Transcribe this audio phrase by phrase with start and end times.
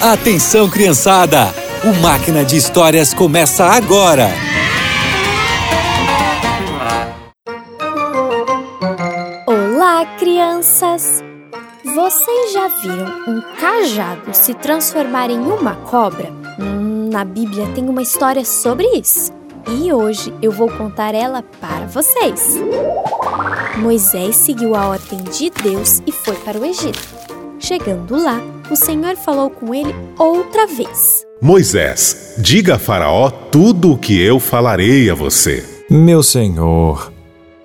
[0.00, 1.54] Atenção, criançada!
[1.82, 4.28] O Máquina de Histórias começa agora!
[9.46, 11.22] Olá, crianças!
[11.94, 16.30] Vocês já viram um cajado se transformar em uma cobra?
[16.60, 19.32] Hum, na Bíblia tem uma história sobre isso.
[19.80, 22.58] E hoje eu vou contar ela para vocês.
[23.78, 27.33] Moisés seguiu a ordem de Deus e foi para o Egito.
[27.64, 31.24] Chegando lá, o Senhor falou com ele outra vez.
[31.40, 35.64] Moisés, diga a Faraó tudo o que eu falarei a você.
[35.88, 37.10] Meu senhor,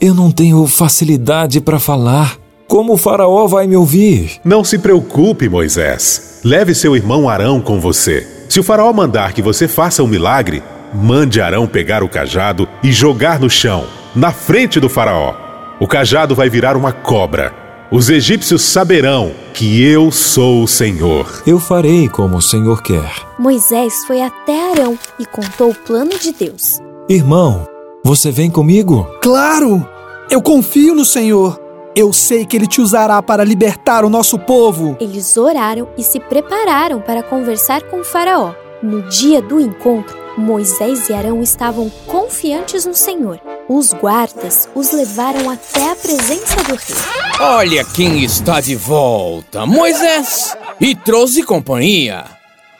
[0.00, 2.38] eu não tenho facilidade para falar.
[2.68, 4.38] Como o Faraó vai me ouvir?
[4.44, 6.42] Não se preocupe, Moisés.
[6.44, 8.24] Leve seu irmão Arão com você.
[8.48, 10.62] Se o Faraó mandar que você faça um milagre,
[10.94, 13.84] mande Arão pegar o cajado e jogar no chão,
[14.14, 15.34] na frente do Faraó.
[15.80, 17.67] O cajado vai virar uma cobra.
[17.90, 21.42] Os egípcios saberão que eu sou o Senhor.
[21.46, 23.10] Eu farei como o Senhor quer.
[23.38, 26.80] Moisés foi até Arão e contou o plano de Deus.
[27.08, 27.66] Irmão,
[28.04, 29.08] você vem comigo?
[29.22, 29.88] Claro!
[30.28, 31.58] Eu confio no Senhor.
[31.96, 34.94] Eu sei que Ele te usará para libertar o nosso povo.
[35.00, 38.52] Eles oraram e se prepararam para conversar com o Faraó.
[38.82, 43.40] No dia do encontro, Moisés e Arão estavam confiantes no Senhor.
[43.68, 46.96] Os guardas os levaram até a presença do rei.
[47.38, 50.56] Olha quem está de volta, Moisés!
[50.80, 52.24] E trouxe companhia.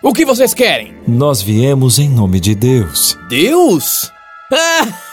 [0.00, 0.94] O que vocês querem?
[1.08, 3.18] Nós viemos em nome de Deus.
[3.28, 4.12] Deus?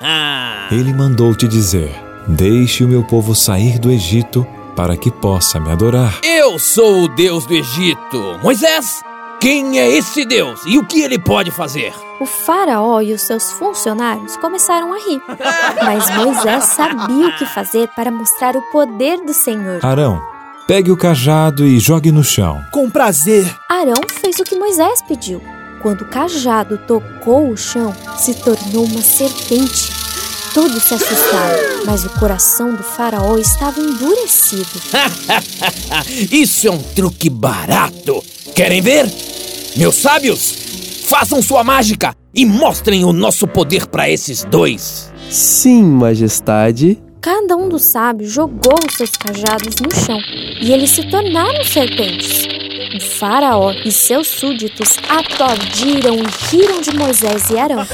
[0.70, 1.90] Ele mandou te dizer:
[2.26, 6.20] Deixe o meu povo sair do Egito para que possa me adorar.
[6.22, 8.38] Eu sou o Deus do Egito.
[8.42, 9.02] Moisés,
[9.40, 11.92] quem é esse Deus e o que ele pode fazer?
[12.20, 15.20] O faraó e os seus funcionários começaram a rir.
[15.84, 19.84] Mas Moisés sabia o que fazer para mostrar o poder do Senhor.
[19.84, 20.20] Arão,
[20.66, 22.64] pegue o cajado e jogue no chão.
[22.72, 23.54] Com prazer.
[23.68, 25.42] Arão fez o que Moisés pediu.
[25.82, 29.92] Quando o cajado tocou o chão, se tornou uma serpente.
[30.54, 34.80] Todos se assustaram, mas o coração do faraó estava endurecido.
[36.32, 38.24] Isso é um truque barato.
[38.54, 39.25] Querem ver?
[39.76, 40.54] Meus sábios,
[41.06, 45.12] façam sua mágica e mostrem o nosso poder para esses dois.
[45.28, 46.98] Sim, majestade.
[47.20, 50.18] Cada um dos sábios jogou os seus cajados no chão
[50.62, 52.46] e eles se tornaram serpentes.
[52.96, 57.86] O faraó e seus súditos aplaudiram e riram de Moisés e Arão.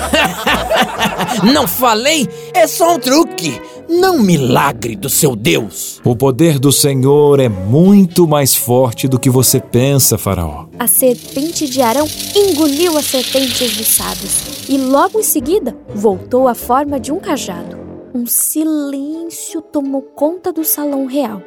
[1.53, 2.29] Não falei?
[2.55, 3.61] É só um truque,
[3.93, 6.01] não milagre do seu Deus.
[6.03, 10.67] O poder do Senhor é muito mais forte do que você pensa, Faraó.
[10.79, 16.55] A serpente de Arão engoliu as serpentes dos sábios e logo em seguida voltou à
[16.55, 17.77] forma de um cajado.
[18.15, 21.43] Um silêncio tomou conta do salão real.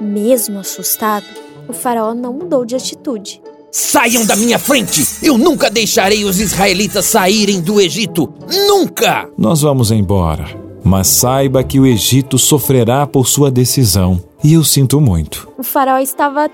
[0.00, 1.26] Mesmo assustado,
[1.68, 3.42] o faraó não mudou de atitude.
[3.70, 5.06] Saiam da minha frente!
[5.22, 8.32] Eu nunca deixarei os israelitas saírem do Egito!
[8.66, 9.28] Nunca!
[9.36, 10.67] Nós vamos embora.
[10.88, 14.24] Mas saiba que o Egito sofrerá por sua decisão.
[14.42, 15.46] E eu sinto muito.
[15.58, 16.48] O faraó estava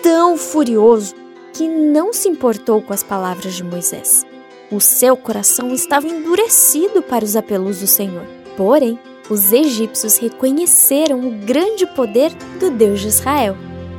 [0.00, 1.16] tão furioso
[1.52, 4.24] que não se importou com as palavras de Moisés.
[4.70, 8.24] O seu coração estava endurecido para os apelos do Senhor.
[8.56, 8.96] Porém,
[9.28, 13.56] os egípcios reconheceram o grande poder do Deus de Israel.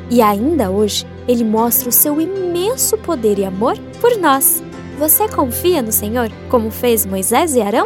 [0.09, 4.63] E ainda hoje, ele mostra o seu imenso poder e amor por nós.
[4.97, 7.85] Você confia no Senhor, como fez Moisés e Arão?